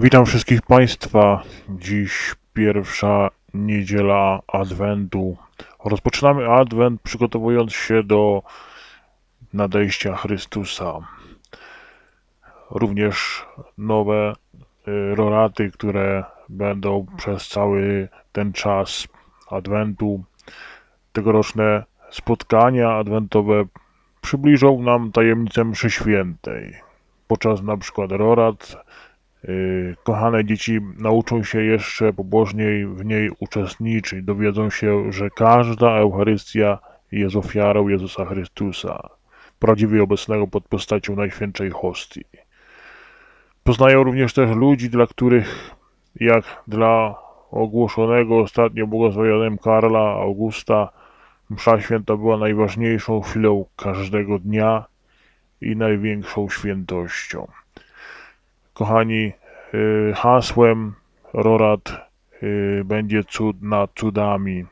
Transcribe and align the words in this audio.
Witam 0.00 0.26
wszystkich 0.26 0.62
Państwa. 0.62 1.42
Dziś 1.68 2.34
pierwsza 2.54 3.30
niedziela 3.54 4.40
Adwentu. 4.46 5.36
Rozpoczynamy 5.84 6.50
Adwent 6.50 7.02
przygotowując 7.02 7.72
się 7.72 8.02
do 8.02 8.42
nadejścia 9.52 10.16
Chrystusa. 10.16 10.98
Również 12.70 13.46
nowe 13.78 14.32
y, 14.88 15.14
roraty, 15.14 15.70
które 15.70 16.24
będą 16.48 17.06
przez 17.16 17.48
cały 17.48 18.08
ten 18.32 18.52
czas 18.52 19.08
Adwentu. 19.50 20.24
Tegoroczne 21.12 21.84
spotkania 22.10 22.90
adwentowe 22.90 23.64
przybliżą 24.20 24.82
nam 24.82 25.12
tajemnicę 25.12 25.64
mszy 25.64 25.90
świętej. 25.90 26.74
Podczas 27.28 27.62
na 27.62 27.76
przykład 27.76 28.12
rorat 28.12 28.76
kochane 30.04 30.44
dzieci 30.44 30.80
nauczą 30.98 31.44
się 31.44 31.62
jeszcze 31.62 32.12
pobożniej 32.12 32.86
w 32.86 33.04
niej 33.04 33.30
uczestniczyć, 33.40 34.24
dowiedzą 34.24 34.70
się, 34.70 35.12
że 35.12 35.30
każda 35.30 35.96
Eucharystia 35.96 36.78
jest 37.12 37.36
ofiarą 37.36 37.88
Jezusa 37.88 38.24
Chrystusa, 38.24 39.08
prawdziwie 39.58 40.02
obecnego 40.02 40.46
pod 40.46 40.64
postacią 40.64 41.16
Najświętszej 41.16 41.70
Hostii. 41.70 42.24
Poznają 43.64 44.02
również 44.02 44.32
też 44.32 44.56
ludzi, 44.56 44.90
dla 44.90 45.06
których, 45.06 45.70
jak 46.20 46.44
dla 46.68 47.14
ogłoszonego 47.50 48.38
ostatnio 48.38 48.86
błogosławionym 48.86 49.58
Karla 49.58 50.00
Augusta, 50.00 50.88
Msza 51.50 51.80
święta 51.80 52.16
była 52.16 52.36
najważniejszą 52.36 53.20
chwilą 53.20 53.64
każdego 53.76 54.38
dnia 54.38 54.84
i 55.60 55.76
największą 55.76 56.48
świętością. 56.48 57.46
Kochani, 58.78 59.32
y, 59.74 60.12
hasłem 60.14 60.94
Rorat 61.32 61.90
y, 62.42 62.82
będzie 62.84 63.24
cud 63.24 63.62
nad 63.62 63.90
cudami. 63.94 64.64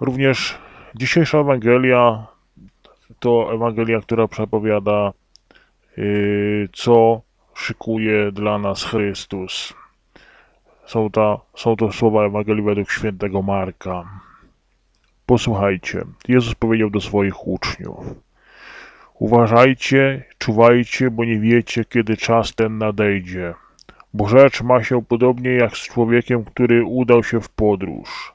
Również 0.00 0.58
dzisiejsza 0.94 1.38
Ewangelia 1.38 2.26
to 3.18 3.54
Ewangelia, 3.54 4.00
która 4.00 4.28
przepowiada, 4.28 5.12
y, 5.98 6.68
co 6.72 7.20
szykuje 7.54 8.32
dla 8.32 8.58
nas 8.58 8.84
Chrystus. 8.84 9.74
Są, 10.86 11.10
ta, 11.10 11.38
są 11.54 11.76
to 11.76 11.92
słowa 11.92 12.26
Ewangelii 12.26 12.62
według 12.62 12.90
świętego 12.90 13.42
Marka. 13.42 14.04
Posłuchajcie, 15.26 16.04
Jezus 16.28 16.54
powiedział 16.54 16.90
do 16.90 17.00
swoich 17.00 17.46
uczniów: 17.46 18.06
Uważajcie, 19.20 20.24
czuwajcie, 20.38 21.10
bo 21.10 21.24
nie 21.24 21.40
wiecie, 21.40 21.84
kiedy 21.84 22.16
czas 22.16 22.54
ten 22.54 22.78
nadejdzie. 22.78 23.54
Bo 24.14 24.28
rzecz 24.28 24.62
ma 24.62 24.84
się 24.84 25.04
podobnie 25.04 25.50
jak 25.50 25.76
z 25.76 25.88
człowiekiem, 25.88 26.44
który 26.44 26.84
udał 26.84 27.24
się 27.24 27.40
w 27.40 27.48
podróż. 27.48 28.34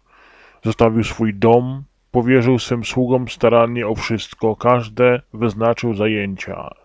Zostawił 0.63 1.03
swój 1.03 1.33
dom, 1.33 1.83
powierzył 2.11 2.59
swym 2.59 2.83
sługom 2.83 3.29
starannie 3.29 3.87
o 3.87 3.95
wszystko, 3.95 4.55
każde 4.55 5.21
wyznaczył 5.33 5.93
zajęcia, 5.93 6.75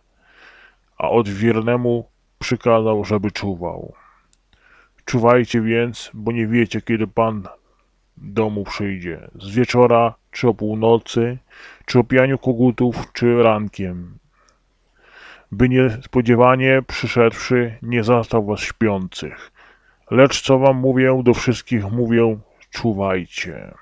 a 0.99 1.11
odwiernemu 1.11 2.09
przykazał, 2.39 3.05
żeby 3.05 3.31
czuwał. 3.31 3.95
Czuwajcie 5.05 5.61
więc, 5.61 6.11
bo 6.15 6.33
nie 6.33 6.47
wiecie, 6.47 6.83
kiedy 6.83 7.07
Pan 7.07 7.43
domu 8.21 8.65
przyjdzie. 8.65 9.29
Z 9.35 9.55
wieczora, 9.55 10.15
czy 10.31 10.49
o 10.49 10.55
północy, 10.55 11.39
czy 11.87 11.99
o 11.99 12.05
pijaniu 12.05 12.39
kogutów, 12.39 13.13
czy 13.13 13.43
rankiem. 13.43 14.19
By 15.53 15.69
niespodziewanie 15.69 16.83
przyszedłszy 16.87 17.79
nie 17.83 18.05
zastał 18.05 18.47
was 18.47 18.61
śpiących. 18.61 19.53
Lecz 20.11 20.43
co 20.43 20.59
wam 20.59 20.77
mówię, 20.77 21.21
do 21.25 21.35
wszystkich 21.35 21.93
mówię, 21.93 22.39
czuwajcie. 22.71 23.75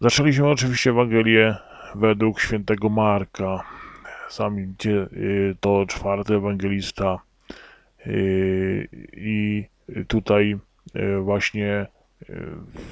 Zaczęliśmy 0.00 0.48
oczywiście 0.48 0.90
Ewangelię 0.90 1.56
według 1.94 2.40
świętego 2.40 2.88
Marka. 2.88 3.64
Sam 4.28 4.56
gdzie 4.56 4.90
y, 4.90 5.56
to 5.60 5.86
czwarty 5.86 6.34
ewangelista 6.34 7.18
y, 8.06 8.88
i 9.12 9.64
tutaj 10.08 10.58
właśnie 11.22 11.72
e, 11.72 11.86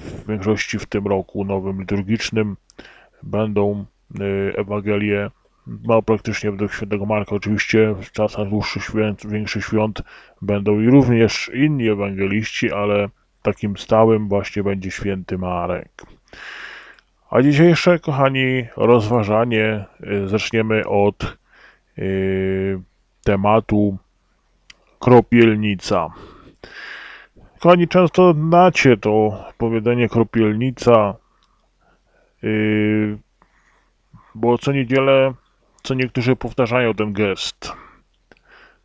w 0.04 0.26
większości 0.28 0.78
w 0.78 0.86
tym 0.86 1.06
roku 1.06 1.44
nowym 1.44 1.80
liturgicznym 1.80 2.56
będą 3.22 3.84
e, 4.20 4.58
Ewangelie 4.58 5.30
no, 5.66 6.02
praktycznie 6.02 6.50
według 6.50 6.72
świętego 6.72 7.06
Marka. 7.06 7.36
Oczywiście 7.36 7.94
w 8.02 8.12
czasach 8.12 8.48
dłuższych 8.48 8.84
świąt, 8.84 9.26
większych 9.26 9.64
świąt 9.64 10.02
będą 10.42 10.80
i 10.80 10.86
również 10.86 11.50
inni 11.54 11.88
ewangeliści, 11.88 12.72
ale 12.72 13.08
takim 13.42 13.76
stałym 13.76 14.28
właśnie 14.28 14.62
będzie 14.62 14.90
święty 14.90 15.38
Marek. 15.38 16.02
A 17.30 17.42
dzisiejsze, 17.42 17.98
kochani, 17.98 18.66
rozważanie 18.76 19.84
zaczniemy 20.26 20.86
od 20.86 21.36
tematu 23.24 23.96
kropielnica. 24.98 26.08
Kochani, 27.62 27.88
często 27.88 28.32
znacie 28.32 28.96
to 28.96 29.44
powiedzenie 29.58 30.08
kropielnica, 30.08 31.14
yy, 32.42 33.18
bo 34.34 34.58
co 34.58 34.72
niedzielę, 34.72 35.34
co 35.82 35.94
niektórzy 35.94 36.36
powtarzają 36.36 36.94
ten 36.94 37.12
gest. 37.12 37.72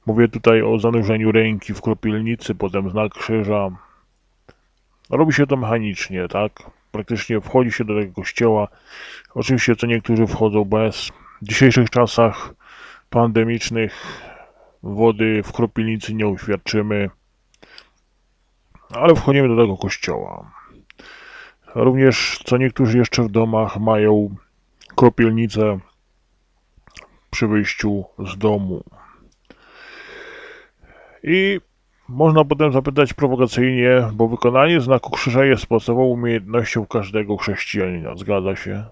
Mówię 0.05 0.27
tutaj 0.27 0.61
o 0.61 0.79
zanurzeniu 0.79 1.31
ręki 1.31 1.73
w 1.73 1.81
kropielnicy, 1.81 2.55
potem 2.55 2.89
znak 2.89 3.13
krzyża. 3.13 3.69
Robi 5.09 5.33
się 5.33 5.47
to 5.47 5.57
mechanicznie, 5.57 6.27
tak? 6.27 6.51
Praktycznie 6.91 7.41
wchodzi 7.41 7.71
się 7.71 7.85
do 7.85 7.99
tego 7.99 8.13
kościoła. 8.13 8.67
Oczywiście 9.35 9.75
co 9.75 9.87
niektórzy 9.87 10.27
wchodzą 10.27 10.65
bez. 10.65 11.11
W 11.41 11.47
dzisiejszych 11.47 11.89
czasach 11.89 12.53
pandemicznych 13.09 14.21
wody 14.83 15.41
w 15.43 15.51
kropielnicy 15.51 16.13
nie 16.13 16.27
uświadczymy 16.27 17.09
ale 18.89 19.15
wchodzimy 19.15 19.47
do 19.47 19.61
tego 19.61 19.77
kościoła. 19.77 20.51
Również 21.75 22.39
co 22.45 22.57
niektórzy 22.57 22.97
jeszcze 22.97 23.23
w 23.23 23.29
domach 23.29 23.77
mają 23.77 24.35
kropielnicę 24.95 25.79
przy 27.29 27.47
wyjściu 27.47 28.05
z 28.19 28.37
domu. 28.37 28.83
I 31.23 31.59
można 32.09 32.45
potem 32.45 32.71
zapytać 32.71 33.13
prowokacyjnie, 33.13 34.09
bo 34.13 34.27
wykonanie 34.27 34.81
znaku 34.81 35.11
krzyża 35.11 35.45
jest 35.45 35.65
podstawową 35.65 36.05
umiejętnością 36.05 36.85
każdego 36.85 37.37
chrześcijanina. 37.37 38.15
Zgadza 38.15 38.55
się? 38.55 38.85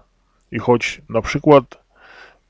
I 0.52 0.58
choć 0.58 1.02
na 1.08 1.22
przykład 1.22 1.84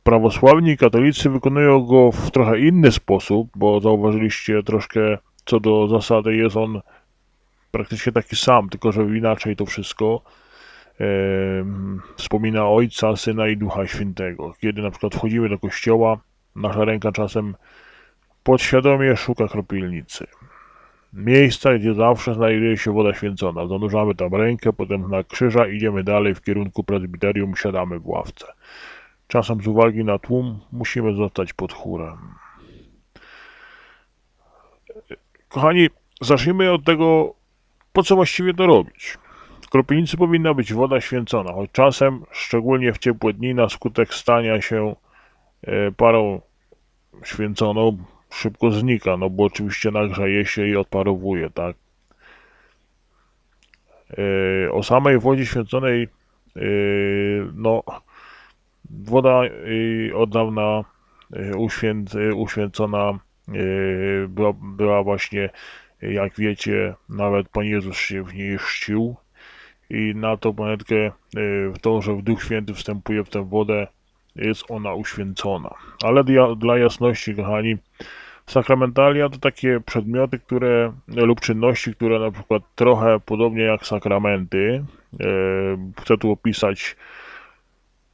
prawosławni 0.02 0.76
katolicy 0.76 1.30
wykonują 1.30 1.84
go 1.84 2.12
w 2.12 2.30
trochę 2.30 2.60
inny 2.60 2.92
sposób, 2.92 3.48
bo 3.56 3.80
zauważyliście 3.80 4.62
troszkę 4.62 5.18
co 5.44 5.60
do 5.60 5.88
zasady 5.88 6.36
jest 6.36 6.56
on 6.56 6.80
praktycznie 7.70 8.12
taki 8.12 8.36
sam, 8.36 8.68
tylko 8.68 8.92
że 8.92 9.02
inaczej 9.02 9.56
to 9.56 9.66
wszystko 9.66 10.22
wspomina 12.16 12.68
Ojca, 12.68 13.16
Syna 13.16 13.48
i 13.48 13.56
Ducha 13.56 13.86
Świętego. 13.86 14.54
Kiedy 14.60 14.82
na 14.82 14.90
przykład 14.90 15.14
wchodzimy 15.14 15.48
do 15.48 15.58
kościoła, 15.58 16.18
nasza 16.56 16.84
ręka 16.84 17.12
czasem 17.12 17.54
podświadomie 18.42 19.16
szuka 19.16 19.48
kropielnicy. 19.48 20.26
Miejsca, 21.12 21.78
gdzie 21.78 21.94
zawsze 21.94 22.34
znajduje 22.34 22.76
się 22.76 22.92
woda 22.92 23.14
święcona. 23.14 23.66
Zanurzamy 23.66 24.14
tam 24.14 24.34
rękę, 24.34 24.72
potem 24.72 25.10
na 25.10 25.24
krzyża, 25.24 25.66
idziemy 25.66 26.04
dalej 26.04 26.34
w 26.34 26.42
kierunku 26.42 26.84
prezbiterium, 26.84 27.56
siadamy 27.56 27.98
w 27.98 28.06
ławce. 28.06 28.46
Czasem 29.28 29.62
z 29.62 29.66
uwagi 29.66 30.04
na 30.04 30.18
tłum 30.18 30.60
musimy 30.72 31.14
zostać 31.14 31.52
pod 31.52 31.72
chórem. 31.72 32.18
Kochani, 35.48 35.88
zacznijmy 36.20 36.72
od 36.72 36.84
tego 36.84 37.34
po 37.96 38.02
co 38.02 38.16
właściwie 38.16 38.54
to 38.54 38.66
robić? 38.66 39.18
W 39.62 39.68
kropielnicy 39.68 40.16
powinna 40.16 40.54
być 40.54 40.72
woda 40.72 41.00
święcona, 41.00 41.52
choć 41.52 41.70
czasem, 41.72 42.24
szczególnie 42.30 42.92
w 42.92 42.98
ciepłe 42.98 43.32
dni, 43.32 43.54
na 43.54 43.68
skutek 43.68 44.14
stania 44.14 44.60
się 44.60 44.96
e, 45.62 45.92
parą 45.92 46.40
święconą 47.24 47.98
szybko 48.30 48.70
znika, 48.70 49.16
no 49.16 49.30
bo 49.30 49.44
oczywiście 49.44 49.90
nagrzeje 49.90 50.46
się 50.46 50.66
i 50.66 50.76
odparowuje, 50.76 51.50
tak? 51.50 51.76
E, 54.18 54.72
o 54.72 54.82
samej 54.82 55.18
wodzie 55.18 55.46
święconej, 55.46 56.02
e, 56.02 56.60
no, 57.54 57.82
woda 58.90 59.40
od 60.14 60.30
dawna 60.30 60.84
uświęcona 62.34 63.18
była, 64.28 64.52
była 64.52 65.02
właśnie 65.02 65.50
jak 66.02 66.32
wiecie, 66.38 66.94
nawet 67.08 67.48
Pan 67.48 67.64
Jezus 67.64 67.96
się 67.96 68.22
w 68.22 68.34
niej 68.34 68.58
chrzcił 68.58 69.16
i 69.90 70.12
na 70.14 70.36
tą 70.36 70.54
planetkę, 70.54 70.96
e, 70.96 71.12
to, 71.80 72.02
że 72.02 72.14
w 72.14 72.22
Duch 72.22 72.42
Święty 72.42 72.74
wstępuje 72.74 73.24
w 73.24 73.30
tę 73.30 73.44
wodę, 73.44 73.86
jest 74.36 74.64
ona 74.68 74.94
uświęcona. 74.94 75.74
Ale 76.04 76.24
dla, 76.24 76.54
dla 76.54 76.78
jasności, 76.78 77.34
kochani, 77.34 77.76
Sakramentalia 78.46 79.28
to 79.28 79.38
takie 79.38 79.80
przedmioty, 79.80 80.38
które 80.38 80.92
lub 81.08 81.40
czynności, 81.40 81.94
które 81.94 82.18
na 82.18 82.30
przykład 82.30 82.62
trochę 82.74 83.20
podobnie 83.20 83.62
jak 83.62 83.86
sakramenty, 83.86 84.84
e, 85.20 85.26
chcę 86.00 86.18
tu 86.18 86.30
opisać 86.30 86.96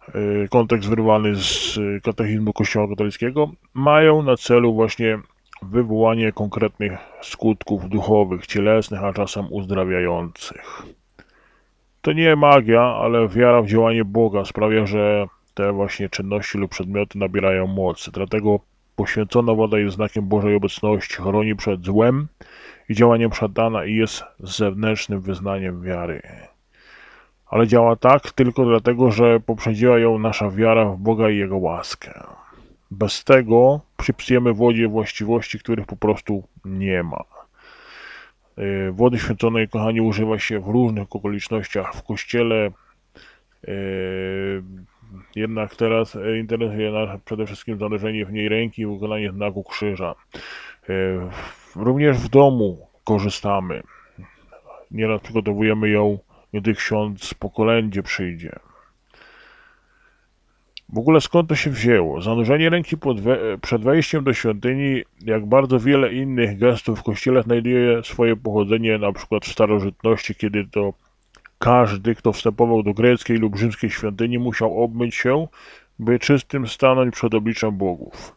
e, 0.09 0.13
kontekst 0.49 0.89
wyrwany 0.89 1.37
z 1.37 1.79
katechizmu 2.03 2.53
Kościoła 2.53 2.89
katolickiego, 2.89 3.51
mają 3.75 4.23
na 4.23 4.37
celu 4.37 4.75
właśnie 4.75 5.19
wywołanie 5.63 6.33
konkretnych 6.33 6.93
skutków 7.23 7.89
duchowych, 7.89 8.47
cielesnych, 8.47 9.05
a 9.05 9.13
czasem 9.13 9.47
uzdrawiających. 9.51 10.83
To 12.03 12.13
nie 12.13 12.37
magia, 12.37 12.83
ale 12.83 13.29
wiara 13.29 13.63
w 13.63 13.67
działanie 13.67 14.05
Boga 14.05 14.45
sprawia, 14.45 14.87
że 14.87 15.27
te 15.55 15.73
właśnie 15.73 16.09
czynności 16.09 16.59
lub 16.59 16.71
przedmioty 16.71 17.19
nabierają 17.19 17.67
mocy. 17.67 18.11
Dlatego 18.11 18.61
poświęcona 18.97 19.55
woda 19.55 19.79
jest 19.79 19.97
znakiem 19.97 20.29
Bożej 20.29 20.55
obecności, 20.55 21.15
chroni 21.15 21.57
przed 21.57 21.85
złem 21.85 22.29
i 22.89 22.95
działaniem 22.95 23.33
szatana 23.33 23.85
i 23.85 23.95
jest 23.95 24.25
zewnętrznym 24.41 25.21
wyznaniem 25.21 25.83
wiary. 25.83 26.23
Ale 27.47 27.67
działa 27.67 27.97
tak 27.97 28.31
tylko 28.31 28.65
dlatego, 28.65 29.11
że 29.11 29.41
poprzedziła 29.41 29.99
ją 29.99 30.19
nasza 30.19 30.51
wiara 30.51 30.85
w 30.85 30.97
Boga 30.97 31.31
i 31.31 31.37
Jego 31.37 31.57
łaskę. 31.57 32.42
Bez 32.93 33.25
tego 33.25 33.81
przypisujemy 33.97 34.55
wodzie 34.55 34.89
właściwości, 34.89 35.59
których 35.59 35.87
po 35.87 35.97
prostu 35.97 36.43
nie 36.65 37.03
ma. 37.03 37.25
Y, 38.59 38.93
wody 38.93 39.19
święconej, 39.19 39.69
kochani, 39.69 40.01
używa 40.01 40.39
się 40.39 40.61
w 40.61 40.67
różnych 40.67 41.17
okolicznościach 41.17 41.95
w 41.95 42.03
kościele. 42.03 42.71
Y, 43.69 44.63
jednak 45.37 45.77
teraz 45.77 46.19
interesuje 46.41 46.91
nas 46.91 47.21
przede 47.25 47.47
wszystkim 47.47 47.79
zanurzenie 47.79 48.27
w 48.27 48.33
niej 48.33 48.49
ręki 48.49 48.83
i 48.83 48.87
wykonanie 48.87 49.33
znaku 49.33 49.65
krzyża. 49.65 50.15
Y, 50.91 51.21
również 51.77 52.17
w 52.17 52.29
domu 52.29 52.87
korzystamy. 53.05 53.83
Nieraz 54.91 55.21
przygotowujemy 55.21 55.89
ją, 55.89 56.19
gdy 56.55 56.75
ksiądz 56.75 57.35
po 57.35 57.51
kolędzie 57.51 58.03
przyjdzie. 58.03 58.59
W 60.93 60.99
ogóle 60.99 61.21
skąd 61.21 61.49
to 61.49 61.55
się 61.55 61.71
wzięło? 61.71 62.23
Zanurzenie 62.23 62.71
ręki 62.71 62.97
we 63.15 63.59
przed 63.59 63.83
wejściem 63.83 64.25
do 64.25 64.33
świątyni, 64.33 65.03
jak 65.25 65.47
bardzo 65.47 65.81
wiele 65.81 66.13
innych 66.13 66.59
gestów 66.59 67.01
w 67.01 67.03
kościele, 67.03 67.43
znajduje 67.43 68.05
swoje 68.05 68.37
pochodzenie 68.37 68.99
na 68.99 69.13
przykład 69.13 69.45
w 69.45 69.53
starożytności, 69.53 70.35
kiedy 70.35 70.67
to 70.71 70.93
każdy, 71.59 72.15
kto 72.15 72.33
wstępował 72.33 72.83
do 72.83 72.95
greckiej 72.95 73.37
lub 73.37 73.57
rzymskiej 73.57 73.91
świątyni, 73.91 74.39
musiał 74.39 74.83
obmyć 74.83 75.15
się, 75.15 75.49
by 75.99 76.19
czystym 76.19 76.67
stanąć 76.67 77.15
przed 77.15 77.35
obliczem 77.35 77.77
bogów. 77.77 78.37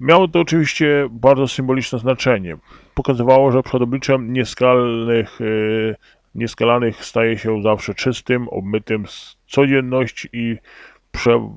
Miało 0.00 0.28
to 0.28 0.40
oczywiście 0.40 1.08
bardzo 1.10 1.48
symboliczne 1.48 1.98
znaczenie. 1.98 2.56
Pokazywało, 2.94 3.52
że 3.52 3.62
przed 3.62 3.82
obliczem 3.82 4.32
nieskalnych, 4.32 5.40
yy, 5.40 5.96
nieskalanych 6.34 7.04
staje 7.04 7.38
się 7.38 7.62
zawsze 7.62 7.94
czystym, 7.94 8.48
obmytym 8.48 9.06
z 9.06 9.36
codzienności 9.46 10.28
i 10.32 10.56
prze, 11.12 11.50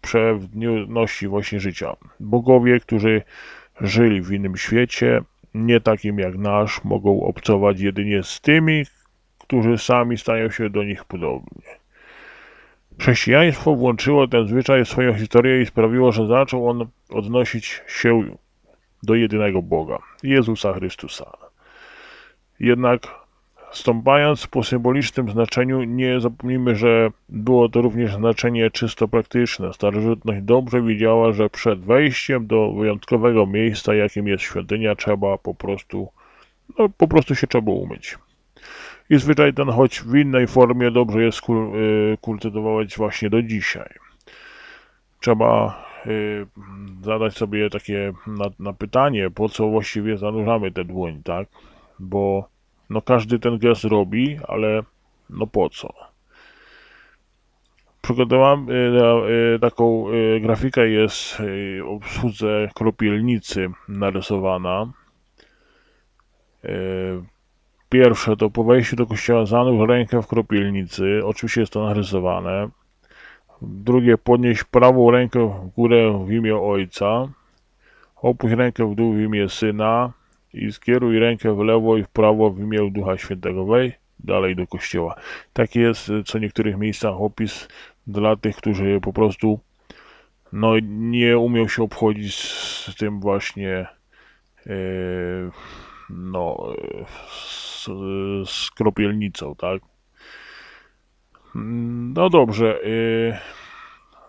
przewodności 0.00 1.28
właśnie 1.28 1.60
życia. 1.60 1.96
Bogowie, 2.20 2.80
którzy 2.80 3.22
żyli 3.80 4.22
w 4.22 4.32
innym 4.32 4.56
świecie, 4.56 5.20
nie 5.54 5.80
takim 5.80 6.18
jak 6.18 6.36
nasz, 6.36 6.84
mogą 6.84 7.22
obcować 7.22 7.80
jedynie 7.80 8.22
z 8.22 8.40
tymi, 8.40 8.84
którzy 9.38 9.78
sami 9.78 10.18
stają 10.18 10.50
się 10.50 10.70
do 10.70 10.84
nich 10.84 11.04
podobni. 11.04 11.62
Chrześcijaństwo 13.00 13.74
włączyło 13.74 14.28
ten 14.28 14.48
zwyczaj 14.48 14.84
w 14.84 14.88
swoją 14.88 15.14
historię 15.14 15.62
i 15.62 15.66
sprawiło, 15.66 16.12
że 16.12 16.26
zaczął 16.26 16.68
on 16.68 16.86
odnosić 17.10 17.82
się 17.86 18.36
do 19.02 19.14
jedynego 19.14 19.62
Boga, 19.62 19.98
Jezusa 20.22 20.72
Chrystusa. 20.72 21.32
Jednak 22.60 23.25
Stąpając 23.76 24.46
po 24.46 24.64
symbolicznym 24.64 25.30
znaczeniu, 25.30 25.82
nie 25.84 26.20
zapomnijmy, 26.20 26.76
że 26.76 27.10
było 27.28 27.68
to 27.68 27.82
również 27.82 28.14
znaczenie 28.14 28.70
czysto 28.70 29.08
praktyczne. 29.08 29.72
Starożytność 29.72 30.42
dobrze 30.42 30.82
wiedziała, 30.82 31.32
że 31.32 31.50
przed 31.50 31.80
wejściem 31.80 32.46
do 32.46 32.72
wyjątkowego 32.72 33.46
miejsca, 33.46 33.94
jakim 33.94 34.28
jest 34.28 34.44
świątynia, 34.44 34.94
trzeba 34.94 35.38
po 35.38 35.54
prostu, 35.54 36.08
no, 36.78 36.88
po 36.88 37.08
prostu 37.08 37.34
się 37.34 37.46
trzeba 37.46 37.72
umyć. 37.72 38.18
I 39.10 39.18
zwyczaj 39.18 39.54
ten, 39.54 39.68
choć 39.68 40.00
w 40.00 40.14
innej 40.14 40.46
formie, 40.46 40.90
dobrze 40.90 41.22
jest 41.22 41.40
y, 41.48 42.18
kultywować 42.20 42.96
właśnie 42.96 43.30
do 43.30 43.42
dzisiaj. 43.42 43.88
Trzeba 45.20 45.82
y, 46.06 46.46
zadać 47.02 47.36
sobie 47.36 47.70
takie 47.70 48.12
na, 48.26 48.44
na 48.58 48.72
pytanie, 48.72 49.30
po 49.30 49.48
co 49.48 49.68
właściwie 49.68 50.18
zanurzamy 50.18 50.70
tę 50.70 50.84
dłoń, 50.84 51.20
tak? 51.24 51.48
Bo 51.98 52.55
no 52.90 53.02
każdy 53.02 53.38
ten 53.38 53.58
gest 53.58 53.84
robi, 53.84 54.38
ale 54.48 54.82
no 55.30 55.46
po 55.46 55.70
co? 55.70 55.94
Przygotowałem 58.02 58.70
y, 58.70 59.54
y, 59.54 59.58
taką 59.58 60.10
y, 60.10 60.40
grafikę, 60.40 60.88
jest 60.88 61.36
w 61.36 61.86
obsłudze 61.86 62.68
kropielnicy 62.74 63.68
narysowana. 63.88 64.92
Pierwsze 67.88 68.36
to 68.36 68.50
po 68.50 68.64
wejściu 68.64 68.96
do 68.96 69.06
kościoła 69.06 69.46
zanurz 69.46 69.88
rękę 69.88 70.22
w 70.22 70.26
kropielnicy, 70.26 71.20
oczywiście 71.24 71.60
jest 71.60 71.72
to 71.72 71.84
narysowane. 71.84 72.68
Drugie, 73.62 74.18
podnieść 74.18 74.64
prawą 74.64 75.10
rękę 75.10 75.46
w 75.46 75.74
górę 75.74 76.24
w 76.26 76.32
imię 76.32 76.56
Ojca. 76.56 77.28
Opuść 78.16 78.54
rękę 78.54 78.90
w 78.90 78.94
dół 78.94 79.12
w 79.12 79.20
imię 79.20 79.48
Syna 79.48 80.12
i 80.56 80.72
skieruj 80.72 81.18
rękę 81.18 81.54
w 81.54 81.58
lewo 81.58 81.96
i 81.96 82.02
w 82.02 82.08
prawo 82.08 82.50
w 82.50 82.60
imię 82.60 82.90
Ducha 82.90 83.18
Świętego. 83.18 83.66
Wej 83.66 83.92
dalej 84.18 84.56
do 84.56 84.66
kościoła. 84.66 85.14
Tak 85.52 85.74
jest 85.74 86.10
co 86.24 86.38
niektórych 86.38 86.76
miejscach 86.76 87.20
opis 87.20 87.68
dla 88.06 88.36
tych, 88.36 88.56
którzy 88.56 89.00
po 89.02 89.12
prostu 89.12 89.60
no, 90.52 90.72
nie 90.88 91.38
umiał 91.38 91.68
się 91.68 91.82
obchodzić 91.82 92.34
z 92.34 92.94
tym 92.98 93.20
właśnie 93.20 93.86
yy, 94.66 95.50
no 96.10 96.74
z, 97.28 97.88
z 98.50 98.70
kropielnicą, 98.70 99.54
tak? 99.54 99.82
No 102.14 102.30
dobrze. 102.30 102.80
Yy, 102.84 103.65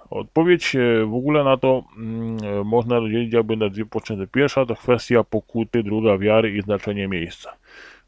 Odpowiedź 0.09 0.75
e, 0.75 1.05
w 1.05 1.13
ogóle 1.13 1.43
na 1.43 1.57
to 1.57 1.83
mm, 1.97 2.37
e, 2.43 2.63
można 2.63 2.99
rozdzielić 2.99 3.33
jakby 3.33 3.57
na 3.57 3.69
dwie 3.69 3.85
poczęty. 3.85 4.27
Pierwsza 4.27 4.65
to 4.65 4.75
kwestia 4.75 5.23
pokuty, 5.23 5.83
druga 5.83 6.17
wiary 6.17 6.51
i 6.51 6.61
znaczenie 6.61 7.07
miejsca. 7.07 7.53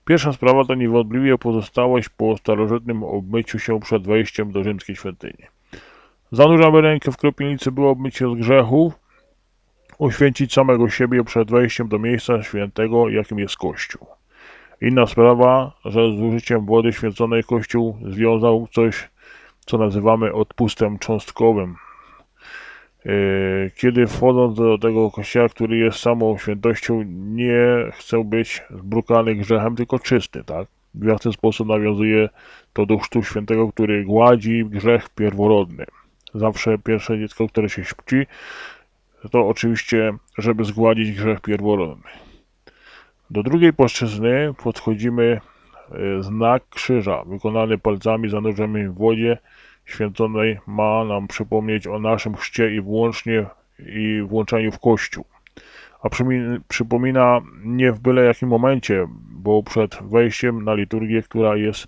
Pierwsza 0.06 0.34
sprawa 0.34 0.66
to 0.66 0.76
niewątpliwie 0.76 1.38
pozostałość 1.38 2.10
po 2.10 2.38
starożytnym 2.38 3.04
obmyciu 3.04 3.60
się 3.60 3.80
przed 3.80 4.08
wejściem 4.08 4.52
do 4.52 4.64
rzymskiej 4.64 4.96
świątyni. 4.96 5.44
Zanurzamy 6.32 6.82
rękę 6.82 7.12
w 7.12 7.18
kropielnicy, 7.18 7.72
by 7.72 7.86
obmyć 7.86 8.16
się 8.16 8.36
z 8.36 8.40
grzechów, 8.40 8.94
uświęcić 9.98 10.54
samego 10.54 10.90
siebie 10.90 11.24
przed 11.24 11.52
wejściem 11.52 11.88
do 11.88 12.00
miejsca 12.00 12.44
świętego, 12.44 13.10
jakim 13.10 13.40
jest 13.40 13.58
Kościół. 13.58 14.08
Inna 14.82 15.06
sprawa, 15.06 15.72
że 15.86 16.18
z 16.18 16.22
użyciem 16.22 16.66
wody 16.66 16.94
święconej 16.94 17.44
Kościół 17.44 17.98
związał 18.08 18.68
coś, 18.72 19.10
co 19.66 19.78
nazywamy 19.78 20.34
odpustem 20.34 21.00
cząstkowym, 21.00 21.76
kiedy 23.76 24.08
wchodząc 24.08 24.58
do 24.58 24.78
tego 24.78 25.12
kościoła, 25.12 25.50
który 25.50 25.78
jest 25.78 26.00
samą 26.00 26.38
świętością, 26.38 27.04
nie 27.08 27.62
chcę 27.94 28.24
być 28.24 28.64
zbrukany 28.70 29.36
grzechem, 29.36 29.76
tylko 29.76 30.00
czysty, 30.00 30.44
tak? 30.44 30.68
W 30.94 31.20
ten 31.20 31.32
sposób 31.32 31.68
nawiązuje 31.68 32.30
to 32.74 32.86
do 32.86 32.98
chrztu 32.98 33.24
świętego, 33.24 33.72
który 33.72 34.04
gładzi 34.04 34.66
grzech 34.66 35.10
pierworodny. 35.10 35.86
Zawsze 36.34 36.78
pierwsze 36.78 37.20
dziecko, 37.20 37.48
które 37.48 37.70
się 37.70 37.84
śpi, 37.84 38.26
to 39.32 39.48
oczywiście, 39.48 40.14
żeby 40.38 40.66
zgładzić 40.66 41.12
grzech 41.12 41.42
pierworodny. 41.42 42.10
Do 43.30 43.44
drugiej 43.44 43.74
płaszczyzny 43.74 44.54
podchodzimy 44.64 45.42
e, 45.92 46.24
znak 46.24 46.64
krzyża, 46.70 47.24
wykonany 47.24 47.78
palcami 47.78 48.30
zanurzonymi 48.30 48.90
w 48.90 48.98
wodzie, 48.98 49.38
święconej 49.90 50.60
ma 50.68 51.06
nam 51.06 51.28
przypomnieć 51.28 51.88
o 51.88 52.00
naszym 52.00 52.36
chrzcie 52.36 52.76
i 52.76 52.82
włącznie 52.82 53.46
i 53.80 54.22
włączeniu 54.28 54.72
w 54.72 54.80
Kościół. 54.80 55.26
A 56.04 56.10
przypomina 56.68 57.42
nie 57.64 57.92
w 57.92 58.00
byle 58.00 58.24
jakim 58.24 58.50
momencie, 58.50 59.08
bo 59.32 59.64
przed 59.64 59.98
wejściem 60.02 60.64
na 60.64 60.74
liturgię, 60.74 61.22
która 61.22 61.56
jest 61.56 61.88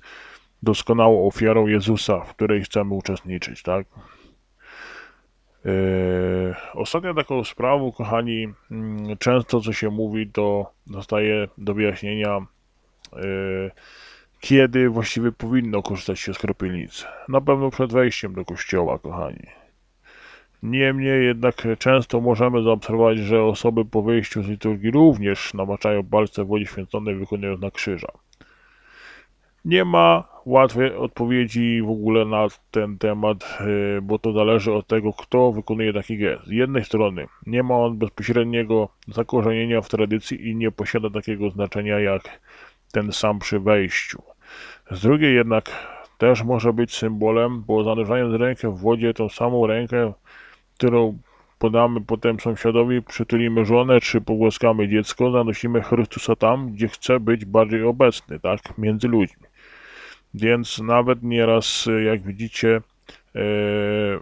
doskonałą 0.63 1.27
ofiarą 1.27 1.67
Jezusa, 1.67 2.19
w 2.19 2.33
której 2.33 2.63
chcemy 2.63 2.93
uczestniczyć, 2.93 3.63
tak? 3.63 3.87
Yy, 5.65 6.55
ostatnia 6.73 7.13
taką 7.13 7.43
sprawą, 7.43 7.91
kochani, 7.91 8.41
yy, 9.07 9.17
często 9.19 9.61
co 9.61 9.73
się 9.73 9.89
mówi, 9.89 10.27
to 10.27 10.71
zostaje 10.85 11.47
do 11.57 11.73
wyjaśnienia 11.73 12.39
yy, 13.13 13.71
kiedy 14.41 14.89
właściwie 14.89 15.31
powinno 15.31 15.83
korzystać 15.83 16.19
się 16.19 16.33
z 16.33 16.37
kropielnicy. 16.37 17.05
Na 17.29 17.41
pewno 17.41 17.69
przed 17.69 17.93
wejściem 17.93 18.33
do 18.33 18.45
kościoła, 18.45 18.99
kochani. 18.99 19.47
Niemniej 20.63 21.25
jednak 21.25 21.55
często 21.79 22.21
możemy 22.21 22.63
zaobserwować, 22.63 23.17
że 23.17 23.43
osoby 23.43 23.85
po 23.85 24.01
wyjściu 24.01 24.43
z 24.43 24.47
liturgii 24.47 24.91
również 24.91 25.53
namaczają 25.53 26.03
palce 26.03 26.43
w 26.43 26.47
wodzie 26.47 26.65
święconej, 26.65 27.15
wykonując 27.15 27.61
na 27.61 27.71
krzyża. 27.71 28.07
Nie 29.65 29.85
ma 29.85 30.27
łatwej 30.45 30.95
odpowiedzi 30.95 31.81
w 31.81 31.89
ogóle 31.89 32.25
na 32.25 32.47
ten 32.71 32.97
temat, 32.97 33.57
y, 33.97 34.01
bo 34.01 34.19
to 34.19 34.33
zależy 34.33 34.73
od 34.73 34.87
tego, 34.87 35.13
kto 35.13 35.51
wykonuje 35.51 35.93
taki 35.93 36.17
gest. 36.17 36.47
Z 36.47 36.51
jednej 36.51 36.85
strony 36.85 37.27
nie 37.45 37.63
ma 37.63 37.75
on 37.75 37.97
bezpośredniego 37.97 38.89
zakorzenienia 39.07 39.81
w 39.81 39.89
tradycji 39.89 40.49
i 40.49 40.55
nie 40.55 40.71
posiada 40.71 41.09
takiego 41.09 41.49
znaczenia 41.49 41.99
jak 41.99 42.41
ten 42.91 43.11
sam 43.11 43.39
przy 43.39 43.59
wejściu. 43.59 44.30
Z 44.91 45.01
drugiej 45.01 45.35
jednak 45.35 45.69
też 46.17 46.43
może 46.43 46.73
być 46.73 46.95
symbolem, 46.95 47.61
bo 47.61 47.83
zanurzając 47.83 48.35
rękę 48.35 48.71
w 48.71 48.79
wodzie, 48.79 49.13
tą 49.13 49.29
samą 49.29 49.67
rękę, 49.67 50.13
którą 50.77 51.17
podamy 51.59 52.01
potem 52.01 52.39
sąsiadowi, 52.39 53.01
przytulimy 53.01 53.65
żonę 53.65 53.99
czy 54.01 54.21
pogłaskamy 54.21 54.89
dziecko, 54.89 55.31
zanosimy 55.31 55.81
Chrystusa 55.81 56.35
tam, 56.35 56.71
gdzie 56.71 56.87
chce 56.87 57.19
być 57.19 57.45
bardziej 57.45 57.83
obecny, 57.83 58.39
tak, 58.39 58.59
między 58.77 59.07
ludźmi. 59.07 59.43
Więc 60.33 60.79
nawet 60.79 61.23
nieraz, 61.23 61.89
jak 62.05 62.21
widzicie, 62.21 62.81
e, 63.35 63.41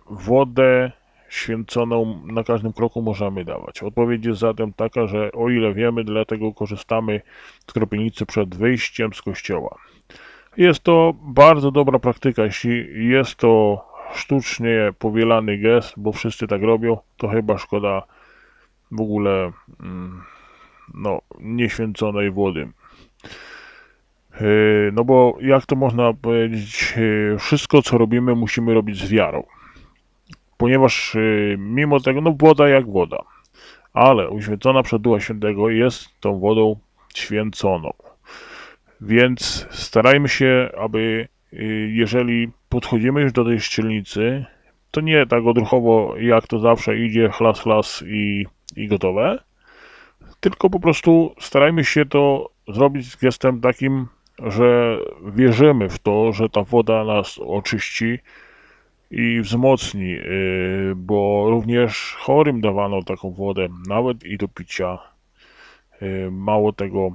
wodę 0.10 0.92
święconą 1.30 2.22
na 2.26 2.44
każdym 2.44 2.74
kroku 2.74 3.02
możemy 3.02 3.46
dawać. 3.46 3.84
Odpowiedź 3.84 4.26
jest 4.26 4.40
zatem 4.40 4.74
taka, 4.74 5.08
że 5.08 5.32
o 5.32 5.50
ile 5.50 5.74
wiemy, 5.74 6.04
dlatego 6.04 6.54
korzystamy 6.54 7.22
z 7.68 7.74
kropielnicy 7.74 8.26
przed 8.26 8.56
wyjściem 8.56 9.14
z 9.14 9.22
kościoła. 9.22 9.78
Jest 10.58 10.80
to 10.80 11.14
bardzo 11.22 11.72
dobra 11.72 12.00
praktyka. 12.00 12.44
Jeśli 12.44 13.08
jest 13.08 13.36
to 13.36 13.86
sztucznie 14.14 14.94
powielany 15.00 15.58
gest, 15.58 15.94
bo 15.98 16.12
wszyscy 16.12 16.48
tak 16.48 16.62
robią, 16.62 16.98
to 17.18 17.28
chyba 17.28 17.58
szkoda 17.58 18.04
w 18.92 19.02
ogóle 19.02 19.52
mm, 19.80 20.22
no, 20.94 21.22
nieświęconej 21.40 22.32
wody. 22.32 22.68
Yy, 24.42 24.92
no 24.94 25.04
bo 25.04 25.38
jak 25.42 25.66
to 25.66 25.76
można 25.76 26.14
powiedzieć, 26.14 26.94
yy, 26.98 27.38
wszystko 27.40 27.82
co 27.82 27.98
robimy 27.98 28.36
musimy 28.36 28.74
robić 28.74 28.98
z 28.98 29.10
wiarą. 29.10 29.44
Ponieważ 30.58 31.16
yy, 31.16 31.56
mimo 31.60 32.00
tego, 32.00 32.22
no 32.22 32.36
woda 32.40 32.70
jak 32.70 32.92
woda, 32.92 33.24
ale 33.94 34.30
uświęcona 34.30 34.84
przed 34.84 35.02
Ducha 35.02 35.20
Świętego 35.20 35.70
jest 35.70 36.20
tą 36.20 36.40
wodą 36.40 36.76
święconą. 37.16 37.94
Więc 39.02 39.68
starajmy 39.72 40.30
się, 40.30 40.70
aby 40.78 41.28
jeżeli 41.88 42.50
podchodzimy 42.70 43.22
już 43.22 43.32
do 43.32 43.46
tej 43.46 43.60
szczelnicy, 43.60 44.46
to 44.92 45.02
nie 45.02 45.26
tak 45.26 45.46
odruchowo 45.46 46.16
jak 46.18 46.48
to 46.48 46.60
zawsze 46.60 46.98
idzie, 46.98 47.30
chlas, 47.30 47.60
chlas 47.60 48.04
i, 48.08 48.46
i 48.76 48.88
gotowe, 48.88 49.40
tylko 50.40 50.70
po 50.70 50.80
prostu 50.80 51.36
starajmy 51.40 51.84
się 51.84 52.06
to 52.06 52.50
zrobić 52.68 53.12
z 53.12 53.16
gestem 53.16 53.62
takim 53.62 54.08
że 54.44 55.00
wierzymy 55.26 55.90
w 55.90 56.00
to, 56.00 56.34
że 56.34 56.50
ta 56.50 56.64
woda 56.64 57.04
nas 57.04 57.40
oczyści 57.40 58.20
i 59.12 59.42
wzmocni, 59.42 60.14
y, 60.14 60.94
bo 60.96 61.46
również 61.50 62.16
chorym 62.20 62.62
dawano 62.62 63.04
taką 63.04 63.32
wodę, 63.32 63.68
nawet 63.88 64.24
i 64.24 64.38
do 64.38 64.48
picia. 64.48 64.98
Y, 66.02 66.30
mało 66.32 66.74
tego, 66.74 67.08
y, 67.08 67.12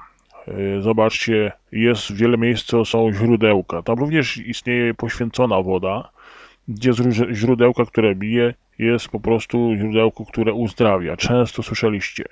zobaczcie, 0.80 1.52
jest 1.72 2.12
wiele 2.12 2.38
miejsc, 2.38 2.70
są 2.84 3.12
źródełka. 3.12 3.82
Tam 3.82 3.98
również 3.98 4.36
istnieje 4.36 4.94
poświęcona 4.94 5.62
woda, 5.62 6.10
gdzie 6.68 6.92
źródełka, 7.32 7.84
które 7.84 8.14
bije, 8.14 8.54
jest 8.78 9.08
po 9.08 9.20
prostu 9.20 9.72
źródełko, 9.78 10.24
które 10.24 10.52
uzdrawia. 10.52 11.16
Często 11.16 11.62
słyszeliście. 11.62 12.24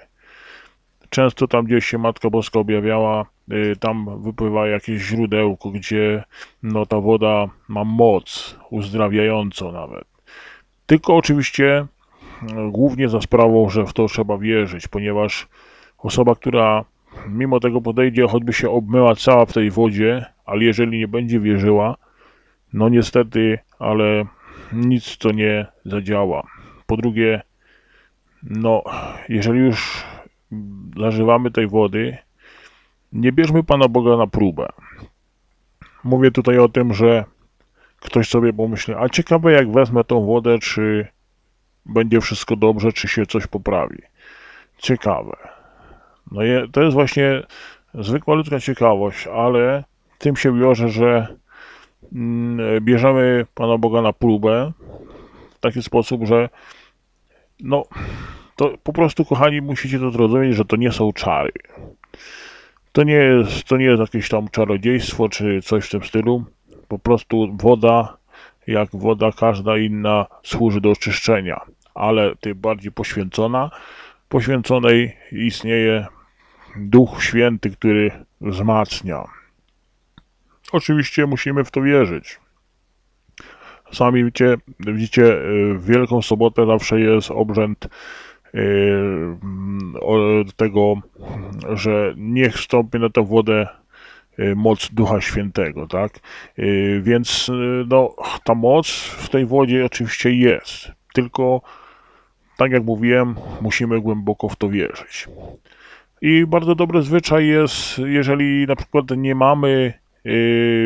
Często 1.11 1.49
tam, 1.49 1.65
gdzie 1.65 1.81
się 1.81 1.99
Matka 1.99 2.31
Boska 2.31 2.61
objawiała, 2.61 3.27
y, 3.53 3.77
tam 3.81 4.23
wypływa 4.23 4.69
jakieś 4.69 5.03
źródełko, 5.03 5.71
gdzie 5.71 6.25
no, 6.63 6.87
ta 6.87 7.01
woda 7.01 7.47
ma 7.69 7.85
moc 7.85 8.57
uzdrawiającą 8.71 9.73
nawet. 9.73 10.05
Tylko 10.87 11.17
oczywiście 11.17 11.87
y, 12.43 12.47
głównie 12.71 13.09
za 13.09 13.21
sprawą, 13.21 13.71
że 13.71 13.87
w 13.87 13.93
to 13.93 14.07
trzeba 14.07 14.39
wierzyć, 14.39 14.89
ponieważ 14.89 15.49
osoba, 15.99 16.35
która 16.35 16.85
mimo 17.29 17.61
tego 17.61 17.81
podejdzie, 17.81 18.27
choćby 18.29 18.53
się 18.53 18.71
obmyła 18.71 19.15
cała 19.15 19.47
w 19.47 19.53
tej 19.53 19.71
wodzie, 19.71 20.27
ale 20.45 20.65
jeżeli 20.65 20.99
nie 20.99 21.09
będzie 21.09 21.41
wierzyła, 21.41 21.97
no 22.73 22.89
niestety, 22.89 23.59
ale 23.79 24.25
nic 24.73 25.19
to 25.19 25.33
nie 25.33 25.67
zadziała. 25.85 26.47
Po 26.87 26.97
drugie, 26.97 27.43
no, 28.43 28.83
jeżeli 29.29 29.59
już 29.61 30.05
zażywamy 30.97 31.51
tej 31.51 31.69
wody, 31.69 32.19
nie 33.13 33.33
bierzmy 33.33 33.63
Pana 33.63 33.89
Boga 33.89 34.17
na 34.17 34.27
próbę. 34.27 34.69
Mówię 36.05 36.31
tutaj 36.31 36.59
o 36.59 36.69
tym, 36.69 36.95
że 36.95 37.25
ktoś 38.01 38.29
sobie 38.29 38.53
pomyśli, 38.53 38.95
a 38.95 39.09
ciekawe 39.09 39.53
jak 39.53 39.73
wezmę 39.73 40.05
tą 40.05 40.27
wodę, 40.27 40.59
czy 40.59 41.07
będzie 41.87 42.21
wszystko 42.21 42.57
dobrze, 42.57 42.93
czy 42.93 43.09
się 43.09 43.27
coś 43.27 43.47
poprawi. 43.47 43.99
Ciekawe. 44.79 45.37
No 46.31 46.41
to 46.73 46.83
jest 46.83 46.95
właśnie 46.95 47.43
zwykła 47.95 48.35
ludzka 48.35 48.61
ciekawość, 48.61 49.27
ale 49.27 49.85
tym 50.19 50.37
się 50.37 50.59
wiąże, 50.59 50.89
że 50.89 51.27
mm, 52.13 52.85
bierzemy 52.85 53.47
Pana 53.55 53.79
Boga 53.79 54.03
na 54.03 54.13
próbę 54.13 54.73
w 55.55 55.59
taki 55.61 55.83
sposób, 55.83 56.27
że 56.27 56.49
no 57.61 57.85
to 58.57 58.79
po 58.83 58.93
prostu, 58.93 59.25
kochani, 59.25 59.61
musicie 59.61 59.99
to 59.99 60.11
zrozumieć, 60.11 60.57
że 60.57 60.65
to 60.65 60.77
nie 60.77 60.93
są 60.93 61.13
czary. 61.13 61.53
To 62.93 63.03
nie 63.03 63.15
jest, 63.15 63.65
to 63.65 63.77
nie 63.77 63.85
jest 63.85 64.01
jakieś 64.01 64.29
tam 64.29 64.49
czarodziejstwo 64.49 65.29
czy 65.29 65.63
coś 65.63 65.87
w 65.87 65.91
tym 65.91 66.05
stylu. 66.05 66.45
Po 66.89 66.99
prostu 66.99 67.57
woda, 67.61 68.17
jak 68.67 68.89
woda 68.93 69.33
każda 69.33 69.79
inna, 69.79 70.27
służy 70.43 70.81
do 70.81 70.91
oczyszczenia, 70.91 71.61
ale 71.95 72.37
tym 72.37 72.55
bardziej 72.55 72.93
poświęcona. 72.93 73.71
Poświęconej 74.33 75.17
istnieje 75.33 76.07
Duch 76.77 77.25
Święty, 77.25 77.71
który 77.71 78.11
wzmacnia. 78.41 79.25
Oczywiście 80.73 81.27
musimy 81.27 81.65
w 81.65 81.71
to 81.71 81.83
wierzyć. 81.83 82.41
Sami 83.93 84.25
widzicie, 84.25 84.57
widzicie 84.81 85.37
w 85.75 85.87
Wielką 85.87 86.23
Sobotę 86.23 86.67
zawsze 86.67 87.01
jest 87.01 87.31
obrzęd 87.31 87.89
tego, 90.57 90.95
że 91.73 92.15
niech 92.17 92.55
wstąpi 92.55 92.99
na 92.99 93.11
tę 93.11 93.27
wodę 93.27 93.69
y, 94.39 94.55
moc 94.57 94.89
Ducha 94.93 95.21
Świętego, 95.21 95.87
tak? 95.87 96.21
Y, 96.59 97.01
więc 97.05 97.51
no, 97.89 98.15
ta 98.45 98.55
moc 98.55 98.89
w 99.19 99.29
tej 99.29 99.47
wodzie 99.47 99.87
oczywiście 99.87 100.31
jest, 100.31 100.93
tylko 101.15 101.63
tak 102.63 102.73
jak 102.73 102.85
mówiłem, 102.85 103.35
musimy 103.61 104.01
głęboko 104.01 104.49
w 104.49 104.57
to 104.57 104.69
wierzyć. 104.69 105.29
I 106.21 106.47
bardzo 106.47 106.75
dobry 106.75 107.03
zwyczaj 107.03 107.47
jest, 107.47 107.99
jeżeli 107.99 108.67
na 108.67 108.77
przykład 108.77 109.05
nie 109.17 109.35
mamy 109.35 109.93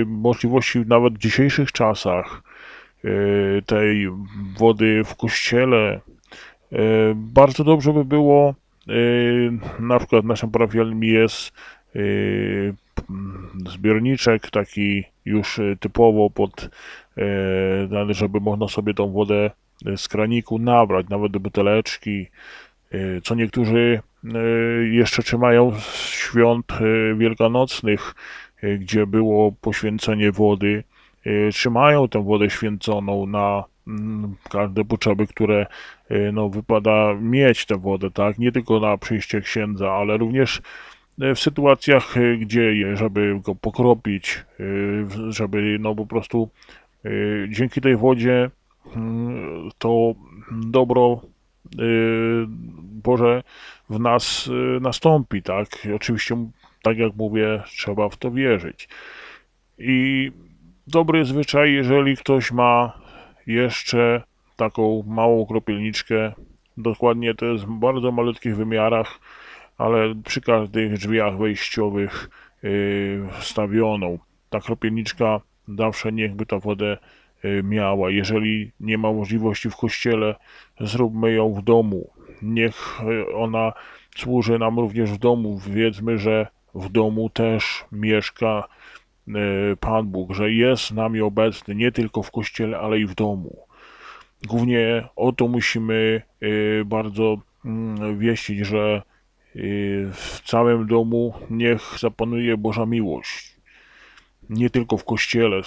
możliwości 0.07 0.79
nawet 0.87 1.15
w 1.15 1.19
dzisiejszych 1.19 1.73
czasach 1.73 2.43
tej 3.67 4.09
wody 4.59 5.03
w 5.05 5.17
kościele, 5.17 6.01
E, 6.73 6.79
bardzo 7.15 7.65
dobrze 7.65 7.93
by 7.93 8.05
było, 8.05 8.55
na 9.81 9.99
przykład 9.99 10.25
naszym 10.25 10.51
parafialnym 10.51 11.05
jest 11.05 11.53
zbiorniczek 13.67 14.51
taki 14.51 15.05
już 15.25 15.61
typowo 15.81 16.31
pod, 16.31 16.69
żeby 18.11 18.41
można 18.41 18.69
sobie 18.69 18.95
tą 18.95 19.13
wodę 19.13 19.51
z 19.97 20.09
kraniku 20.09 20.59
nabrać, 20.59 21.09
nawet 21.09 21.33
do 21.33 21.41
buteleczki, 21.41 22.27
co 23.23 23.35
niektórzy 23.35 24.01
jeszcze 24.91 25.23
trzymają 25.23 25.73
świąt 26.05 26.67
wielkanocnych, 27.17 28.15
gdzie 28.79 29.07
było 29.07 29.53
poświęcenie 29.53 30.33
wody, 30.33 30.85
trzymają 31.53 32.09
tę 32.09 32.25
wodę 32.25 32.51
święconą 32.51 33.27
na 33.27 33.65
Mm, 33.89 34.35
każde 34.51 34.85
potrzeby, 34.85 35.27
które 35.27 35.67
no, 36.33 36.49
wypada 36.49 37.15
mieć 37.21 37.67
tę 37.67 37.77
wodę, 37.77 38.11
tak? 38.11 38.39
Nie 38.39 38.53
tylko 38.53 38.81
na 38.81 38.99
przyjście 38.99 39.41
księdza, 39.41 39.93
ale 39.93 40.17
również 40.17 40.63
w 41.19 41.39
sytuacjach, 41.39 42.15
gdzie, 42.39 42.97
żeby 42.97 43.41
go 43.45 43.55
pokropić, 43.55 44.45
żeby 45.29 45.77
no 45.81 45.95
po 45.95 46.07
prostu 46.07 46.49
dzięki 47.49 47.81
tej 47.81 47.97
wodzie 47.97 48.51
to 49.79 50.15
dobro 50.51 51.21
Boże 53.05 53.43
w 53.91 54.01
nas 54.01 54.51
nastąpi, 54.81 55.43
tak? 55.43 55.69
Oczywiście, 55.95 56.47
tak 56.83 56.99
jak 56.99 57.17
mówię, 57.17 57.63
trzeba 57.67 58.09
w 58.09 58.17
to 58.17 58.31
wierzyć. 58.31 58.89
I 59.79 60.33
dobry 60.87 61.25
zwyczaj, 61.25 61.73
jeżeli 61.73 62.17
ktoś 62.17 62.53
ma 62.53 62.93
jeszcze 63.47 64.23
taką 64.57 65.05
małą 65.07 65.47
kropielniczkę. 65.47 66.33
Dokładnie 66.77 67.35
to 67.35 67.47
jest 67.47 67.65
w 67.65 67.71
bardzo 67.71 68.13
malutkich 68.13 68.57
wymiarach, 68.57 69.21
ale 69.79 70.15
przy 70.25 70.41
każdych 70.41 70.93
drzwiach 70.93 71.39
wejściowych 71.39 72.31
yy, 72.63 73.29
wstawioną. 73.41 74.19
Ta 74.51 74.61
kropielniczka 74.61 75.41
zawsze 75.79 76.13
niechby 76.13 76.47
ta 76.47 76.59
wodę 76.59 76.99
miała. 77.63 78.11
Jeżeli 78.11 78.73
nie 78.81 78.99
ma 78.99 79.13
możliwości 79.13 79.71
w 79.71 79.77
kościele, 79.77 80.35
zróbmy 80.81 81.33
ją 81.33 81.55
w 81.55 81.63
domu. 81.63 82.11
Niech 82.43 83.01
yy, 83.07 83.37
ona 83.37 83.73
służy 84.17 84.59
nam 84.59 84.79
również 84.79 85.11
w 85.11 85.19
domu. 85.19 85.61
Wiedzmy, 85.67 86.19
że 86.19 86.47
w 86.75 86.89
domu 86.89 87.31
też 87.31 87.85
mieszka 87.93 88.69
Pan 89.81 90.07
Bóg, 90.07 90.35
że 90.35 90.53
jest 90.53 90.83
z 90.83 90.93
nami 90.93 91.21
obecny 91.21 91.75
nie 91.75 91.93
tylko 91.93 92.23
w 92.23 92.31
kościele, 92.31 92.79
ale 92.79 92.99
i 92.99 93.07
w 93.07 93.15
domu. 93.15 93.57
Głównie 94.47 95.09
o 95.17 95.33
to 95.33 95.49
musimy 95.49 96.23
bardzo 96.85 97.37
mm, 97.65 98.19
wieścić, 98.19 98.59
że 98.59 99.03
w 100.13 100.41
całym 100.45 100.87
domu 100.87 101.35
niech 101.51 101.81
zapanuje 101.99 102.57
Boża 102.57 102.87
miłość. 102.87 103.56
Nie 104.51 104.71
tylko 104.71 104.97
w 104.97 105.05
kościele. 105.05 105.61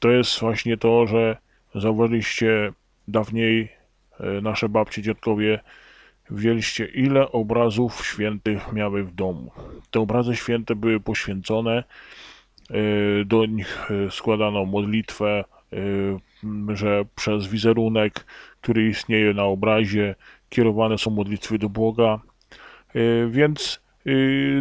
to 0.00 0.10
jest 0.10 0.40
właśnie 0.40 0.76
to, 0.76 1.06
że 1.06 1.36
zauważyliście 1.74 2.72
dawniej 3.08 3.68
e, 4.20 4.40
nasze 4.40 4.68
babcie, 4.68 5.02
dziadkowie, 5.02 5.60
wzięliście 6.30 6.84
ile 6.84 7.32
obrazów 7.32 8.06
świętych 8.06 8.72
miały 8.72 9.04
w 9.04 9.14
domu. 9.14 9.50
Te 9.90 10.00
obrazy 10.00 10.36
święte 10.36 10.74
były 10.74 11.00
poświęcone, 11.00 11.84
e, 12.70 12.74
do 13.24 13.46
nich 13.46 13.90
e, 13.90 14.10
składano 14.10 14.64
modlitwę, 14.64 15.44
że 16.74 17.04
przez 17.14 17.46
wizerunek, 17.46 18.24
który 18.60 18.88
istnieje 18.88 19.34
na 19.34 19.44
obrazie, 19.44 20.14
kierowane 20.48 20.98
są 20.98 21.10
modlitwy 21.10 21.58
do 21.58 21.68
Boga, 21.68 22.20
więc 23.28 23.80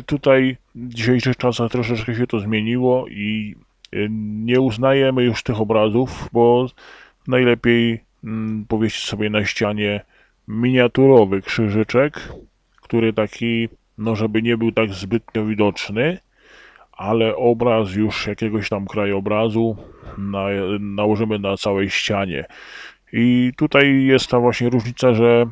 tutaj 0.05 0.57
w 0.75 0.93
dzisiejszych 0.93 1.37
czasach 1.37 1.71
troszeczkę 1.71 2.15
się 2.15 2.27
to 2.27 2.39
zmieniło 2.39 3.07
i 3.07 3.55
y, 3.93 4.07
nie 4.43 4.61
uznajemy 4.61 5.23
już 5.23 5.43
tych 5.43 5.61
obrazów, 5.61 6.29
bo 6.33 6.67
najlepiej 7.27 7.99
mm, 8.23 8.65
powiesić 8.67 9.05
sobie 9.05 9.29
na 9.29 9.45
ścianie 9.45 10.01
miniaturowy 10.47 11.41
krzyżyczek, 11.41 12.29
który 12.81 13.13
taki, 13.13 13.69
no 13.97 14.15
żeby 14.15 14.41
nie 14.41 14.57
był 14.57 14.71
tak 14.71 14.93
zbytnio 14.93 15.45
widoczny, 15.45 16.19
ale 16.91 17.35
obraz 17.35 17.95
już 17.95 18.27
jakiegoś 18.27 18.69
tam 18.69 18.85
krajobrazu 18.85 19.77
na, 20.17 20.45
nałożymy 20.79 21.39
na 21.39 21.57
całej 21.57 21.89
ścianie. 21.89 22.45
I 23.13 23.51
tutaj 23.57 24.03
jest 24.03 24.27
ta 24.27 24.39
właśnie 24.39 24.69
różnica, 24.69 25.13
że 25.13 25.45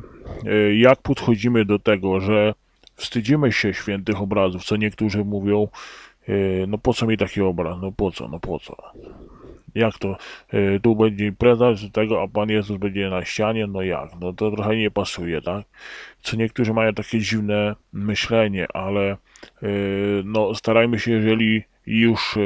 jak 0.76 1.02
podchodzimy 1.02 1.64
do 1.64 1.78
tego, 1.78 2.20
że 2.20 2.54
wstydzimy 3.02 3.52
się 3.52 3.74
świętych 3.74 4.20
obrazów, 4.20 4.64
co 4.64 4.76
niektórzy 4.76 5.24
mówią, 5.24 5.68
e, 6.28 6.32
no 6.66 6.78
po 6.78 6.94
co 6.94 7.06
mi 7.06 7.16
taki 7.16 7.40
obraz, 7.40 7.78
no 7.82 7.92
po 7.92 8.10
co, 8.10 8.28
no 8.28 8.40
po 8.40 8.58
co. 8.58 8.76
Jak 9.74 9.98
to, 9.98 10.16
e, 10.48 10.80
tu 10.80 10.96
będzie 10.96 11.26
impreza 11.26 11.74
z 11.74 11.92
tego, 11.92 12.22
a 12.22 12.28
Pan 12.28 12.48
Jezus 12.48 12.78
będzie 12.78 13.10
na 13.10 13.24
ścianie, 13.24 13.66
no 13.66 13.82
jak, 13.82 14.10
no 14.20 14.32
to 14.32 14.50
trochę 14.50 14.76
nie 14.76 14.90
pasuje, 14.90 15.42
tak? 15.42 15.66
Co 16.22 16.36
niektórzy 16.36 16.72
mają 16.72 16.94
takie 16.94 17.18
dziwne 17.18 17.74
myślenie, 17.92 18.66
ale 18.74 19.10
e, 19.10 19.16
no 20.24 20.54
starajmy 20.54 20.98
się, 20.98 21.10
jeżeli 21.10 21.62
już 21.86 22.38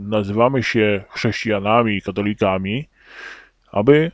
nazywamy 0.00 0.62
się 0.62 1.04
chrześcijanami, 1.08 2.02
katolikami, 2.02 2.88
aby 3.72 4.10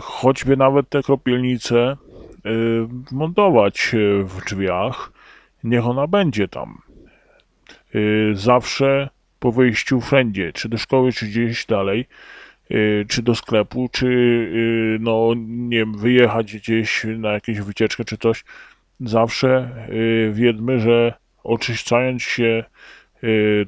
choćby 0.00 0.56
nawet 0.56 0.88
te 0.88 1.02
kropielnice 1.02 1.96
montować 3.12 3.94
y, 3.94 4.24
w 4.24 4.44
drzwiach, 4.44 5.12
niech 5.64 5.86
ona 5.86 6.06
będzie 6.06 6.48
tam. 6.48 6.78
Y, 7.94 8.30
zawsze 8.34 9.08
po 9.38 9.52
wyjściu 9.52 10.00
wszędzie, 10.00 10.52
czy 10.52 10.68
do 10.68 10.78
szkoły, 10.78 11.12
czy 11.12 11.26
gdzieś 11.26 11.66
dalej, 11.66 12.06
czy 13.08 13.22
do 13.22 13.34
sklepu, 13.34 13.88
czy 13.92 14.08
no 15.00 15.34
nie 15.46 15.78
wiem, 15.78 15.98
wyjechać 15.98 16.56
gdzieś 16.56 17.06
na 17.18 17.32
jakąś 17.32 17.60
wycieczkę, 17.60 18.04
czy 18.04 18.18
coś, 18.18 18.44
zawsze 19.00 19.70
wiedzmy, 20.32 20.80
że 20.80 21.14
oczyszczając 21.44 22.22
się 22.22 22.64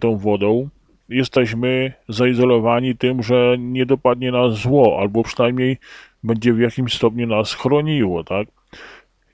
tą 0.00 0.16
wodą, 0.16 0.68
jesteśmy 1.08 1.92
zaizolowani 2.08 2.96
tym, 2.96 3.22
że 3.22 3.56
nie 3.58 3.86
dopadnie 3.86 4.32
nas 4.32 4.54
zło, 4.54 4.98
albo 5.00 5.22
przynajmniej 5.22 5.78
będzie 6.22 6.52
w 6.52 6.58
jakimś 6.58 6.94
stopniu 6.94 7.26
nas 7.26 7.54
chroniło, 7.54 8.24
tak? 8.24 8.48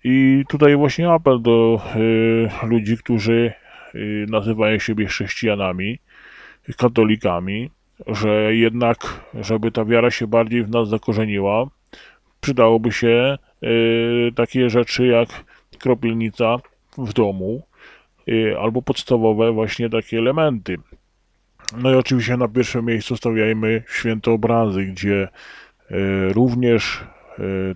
I 0.04 0.44
tutaj 0.48 0.76
właśnie 0.76 1.10
apel 1.10 1.42
do 1.42 1.80
y, 1.96 2.66
ludzi, 2.66 2.96
którzy 2.96 3.52
y, 3.94 4.26
nazywają 4.28 4.78
siebie 4.78 5.06
chrześcijanami, 5.06 5.98
katolikami, 6.76 7.70
że 8.06 8.56
jednak, 8.56 9.24
żeby 9.34 9.70
ta 9.72 9.84
wiara 9.84 10.10
się 10.10 10.26
bardziej 10.26 10.64
w 10.64 10.70
nas 10.70 10.88
zakorzeniła, 10.88 11.66
przydałoby 12.40 12.92
się 12.92 13.38
y, 13.64 14.32
takie 14.34 14.70
rzeczy 14.70 15.06
jak 15.06 15.28
kropielnica 15.78 16.56
w 16.98 17.12
domu, 17.12 17.62
y, 18.28 18.58
albo 18.60 18.82
podstawowe 18.82 19.52
właśnie 19.52 19.90
takie 19.90 20.18
elementy. 20.18 20.76
No 21.76 21.92
i 21.92 21.94
oczywiście 21.94 22.36
na 22.36 22.48
pierwszym 22.48 22.84
miejscu 22.84 23.16
stawiajmy 23.16 23.82
święte 23.88 24.30
obrazy, 24.30 24.84
gdzie 24.84 25.28
y, 25.90 26.32
również 26.32 27.04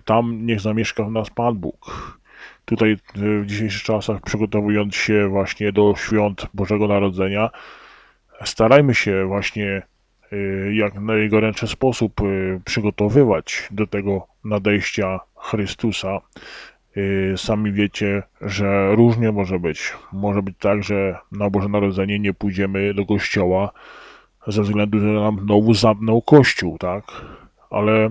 tam 0.05 0.45
niech 0.45 0.61
zamieszka 0.61 1.03
w 1.03 1.11
nas 1.11 1.29
Pan 1.29 1.55
Bóg. 1.55 2.19
Tutaj 2.65 2.97
w 3.15 3.45
dzisiejszych 3.45 3.83
czasach, 3.83 4.21
przygotowując 4.21 4.95
się 4.95 5.27
właśnie 5.27 5.71
do 5.71 5.93
świąt 5.97 6.47
Bożego 6.53 6.87
Narodzenia, 6.87 7.49
starajmy 8.43 8.95
się 8.95 9.25
właśnie 9.25 9.81
y, 10.33 10.71
jak 10.75 10.95
najgorętszy 10.95 11.67
sposób 11.67 12.21
y, 12.21 12.61
przygotowywać 12.65 13.67
do 13.71 13.87
tego 13.87 14.27
nadejścia 14.43 15.19
Chrystusa. 15.35 16.19
Sami 17.35 17.71
wiecie, 17.71 18.23
że 18.41 18.95
różnie 18.95 19.31
może 19.31 19.59
być. 19.59 19.93
Może 20.13 20.41
być 20.41 20.55
tak, 20.59 20.83
że 20.83 21.17
na 21.31 21.49
Boże 21.49 21.69
Narodzenie 21.69 22.19
nie 22.19 22.33
pójdziemy 22.33 22.93
do 22.93 23.05
kościoła 23.05 23.71
ze 24.47 24.61
względu, 24.61 24.99
że 24.99 25.05
nam 25.05 25.39
znowu 25.39 25.73
zamknął 25.73 26.21
kościół, 26.21 26.77
tak? 26.77 27.03
Ale 27.69 28.09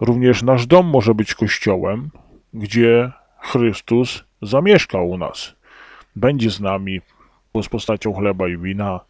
Również 0.00 0.42
nasz 0.42 0.66
dom 0.66 0.86
może 0.86 1.14
być 1.14 1.34
kościołem, 1.34 2.10
gdzie 2.54 3.12
Chrystus 3.40 4.24
zamieszka 4.42 5.00
u 5.00 5.18
nas. 5.18 5.54
Będzie 6.16 6.50
z 6.50 6.60
nami 6.60 7.00
z 7.62 7.68
postacią 7.68 8.12
chleba 8.12 8.48
i 8.48 8.58
wina, 8.58 9.00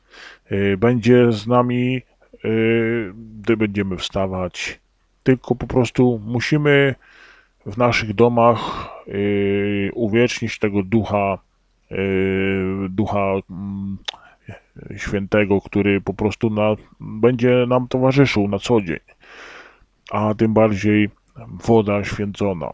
y, 0.53 0.77
będzie 0.77 1.33
z 1.33 1.47
nami, 1.47 2.03
y, 2.45 3.13
gdy 3.41 3.57
będziemy 3.57 3.97
wstawać. 3.97 4.81
Tylko 5.23 5.55
po 5.55 5.67
prostu 5.67 6.21
musimy 6.25 6.95
w 7.67 7.79
naszych 7.79 8.15
domach 8.15 8.89
y, 9.09 9.91
uwiecznić 9.95 10.59
tego 10.59 10.83
ducha, 10.83 11.39
ducha 12.89 13.33
mm, 13.51 13.99
świętego, 14.97 15.61
który 15.61 16.01
po 16.01 16.15
prostu 16.15 16.51
na, 16.51 16.77
będzie 17.01 17.65
nam 17.69 17.89
towarzyszył 17.89 18.49
na 18.49 18.59
co 18.59 18.81
dzień 18.81 18.99
a 20.11 20.35
tym 20.35 20.55
bardziej 20.55 21.11
woda 21.67 22.05
święcona. 22.05 22.71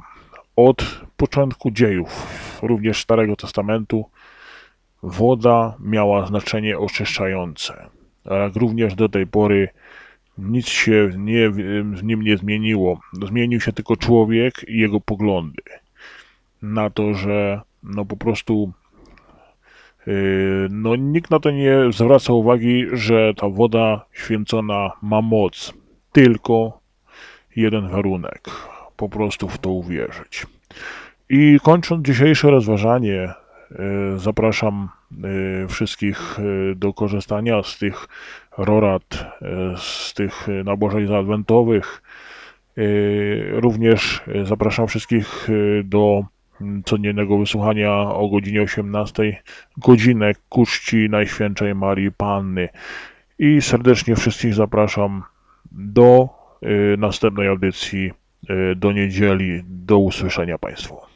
Od 0.57 1.01
początku 1.17 1.71
dziejów, 1.71 2.27
również 2.63 3.03
Starego 3.03 3.37
Testamentu, 3.37 4.05
woda 5.03 5.77
miała 5.81 6.27
znaczenie 6.27 6.79
oczyszczające. 6.79 7.87
Jak 8.25 8.57
również 8.57 8.95
do 8.95 9.09
tej 9.09 9.27
pory 9.27 9.69
nic 10.39 10.69
się 10.69 11.11
nie, 11.19 11.51
w 11.85 12.03
nim 12.05 12.23
nie 12.23 12.37
zmieniło. 12.37 13.01
Zmienił 13.27 13.61
się 13.61 13.73
tylko 13.73 13.97
człowiek 13.97 14.65
i 14.69 14.79
jego 14.79 15.01
poglądy 15.01 15.63
na 16.63 16.91
to, 16.91 17.15
że 17.15 17.61
no 17.83 18.05
po 18.05 18.17
prostu 18.17 18.73
yy, 20.07 20.69
no 20.71 20.97
nikt 20.97 21.31
na 21.31 21.41
to 21.41 21.51
nie 21.51 21.77
zwraca 21.91 22.33
uwagi, 22.33 22.87
że 22.93 23.35
ta 23.37 23.49
woda 23.49 24.05
święcona 24.13 24.93
ma 25.03 25.23
moc. 25.23 25.75
Tylko 26.13 26.82
jeden 27.57 27.89
warunek. 27.89 28.51
Po 28.97 29.09
prostu 29.09 29.49
w 29.49 29.59
to 29.59 29.71
uwierzyć. 29.71 30.47
I 31.29 31.59
kończąc 31.63 32.07
dzisiejsze 32.07 32.51
rozważanie, 32.51 33.23
e, 33.23 33.35
zapraszam 34.17 34.89
e, 35.65 35.69
wszystkich 35.69 36.39
e, 36.39 36.75
do 36.75 36.93
korzystania 36.93 37.63
z 37.63 37.79
tych 37.79 38.09
rorad, 38.59 39.25
z 39.77 40.15
tych 40.15 40.49
nabożeń 40.65 41.15
adwentowych. 41.15 42.03
Również 43.51 44.23
zapraszam 44.43 44.87
wszystkich 44.87 45.49
do 45.85 46.25
codziennego 46.85 47.39
wysłuchania 47.39 47.93
o 47.93 48.29
godzinie 48.29 48.63
18 48.63 49.43
godzinę 49.77 50.33
ku 50.49 50.67
czci 50.67 51.11
Najświętszej 51.11 51.75
Marii 51.75 52.13
Panny. 52.13 52.69
I 53.39 53.63
serdecznie 53.63 54.17
wszystkich 54.17 54.55
zapraszam 54.55 55.23
do 55.73 56.42
następnej 56.99 57.49
audycji 57.49 58.13
y, 58.51 58.77
do 58.77 58.93
niedzieli. 58.93 59.63
Do 59.67 59.99
usłyszenia 59.99 60.59
Państwu. 60.59 61.12